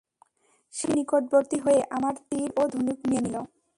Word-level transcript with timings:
সে 0.73 0.87
আমার 0.87 0.95
নিকটবর্তী 0.95 1.57
হয়ে 1.65 1.81
আমার 1.89 2.15
তীর 2.27 2.49
ও 2.57 2.63
ধনুক 2.73 2.99
নিয়ে 3.09 3.21
নিল। 3.25 3.35